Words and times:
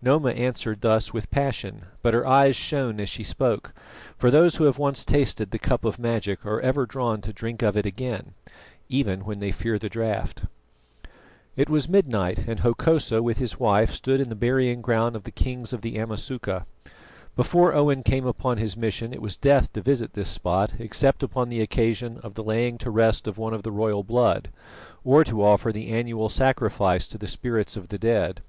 Noma 0.00 0.30
answered 0.30 0.80
thus 0.80 1.12
with 1.12 1.28
passion, 1.32 1.86
but 2.02 2.14
her 2.14 2.24
eyes 2.24 2.54
shone 2.54 3.00
as 3.00 3.08
she 3.08 3.24
spoke: 3.24 3.74
for 4.16 4.30
those 4.30 4.54
who 4.54 4.62
have 4.66 4.78
once 4.78 5.04
tasted 5.04 5.50
the 5.50 5.58
cup 5.58 5.84
of 5.84 5.98
magic 5.98 6.46
are 6.46 6.60
ever 6.60 6.86
drawn 6.86 7.20
to 7.22 7.32
drink 7.32 7.62
of 7.62 7.76
it 7.76 7.84
again, 7.84 8.34
even 8.88 9.24
when 9.24 9.40
they 9.40 9.50
fear 9.50 9.80
the 9.80 9.88
draught. 9.88 10.44
It 11.56 11.68
was 11.68 11.88
midnight, 11.88 12.38
and 12.46 12.60
Hokosa 12.60 13.24
with 13.24 13.38
his 13.38 13.58
wife 13.58 13.90
stood 13.90 14.20
in 14.20 14.28
the 14.28 14.36
burying 14.36 14.82
ground 14.82 15.16
of 15.16 15.24
the 15.24 15.32
kings 15.32 15.72
of 15.72 15.80
the 15.80 15.98
Amasuka. 15.98 16.64
Before 17.34 17.74
Owen 17.74 18.04
came 18.04 18.24
upon 18.24 18.58
his 18.58 18.76
mission 18.76 19.12
it 19.12 19.20
was 19.20 19.36
death 19.36 19.72
to 19.72 19.80
visit 19.80 20.12
this 20.12 20.28
spot 20.28 20.74
except 20.78 21.24
upon 21.24 21.48
the 21.48 21.60
occasion 21.60 22.18
of 22.18 22.34
the 22.34 22.44
laying 22.44 22.78
to 22.78 22.88
rest 22.92 23.26
of 23.26 23.36
one 23.36 23.52
of 23.52 23.64
the 23.64 23.72
royal 23.72 24.04
blood, 24.04 24.48
or 25.02 25.24
to 25.24 25.42
offer 25.42 25.72
the 25.72 25.88
annual 25.90 26.28
sacrifice 26.28 27.08
to 27.08 27.18
the 27.18 27.26
spirits 27.26 27.76
of 27.76 27.88
the 27.88 27.98
dead. 27.98 28.42